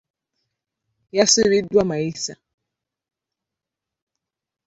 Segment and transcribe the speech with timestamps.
[1.15, 2.33] Yasibiddwa mayisa.